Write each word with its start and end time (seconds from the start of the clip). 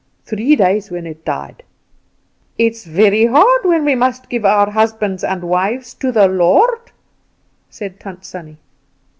"Three 0.25 0.55
days 0.55 0.89
when 0.89 1.05
it 1.05 1.23
died." 1.23 1.61
"It's 2.57 2.85
very 2.85 3.27
hard 3.27 3.65
when 3.65 3.85
we 3.85 3.93
must 3.93 4.29
give 4.31 4.45
our 4.45 4.71
husbands 4.71 5.23
and 5.23 5.43
wives 5.43 5.93
to 5.93 6.11
the 6.11 6.27
Lord," 6.27 6.91
said 7.69 7.99
Tant 7.99 8.25
Sannie. 8.25 8.57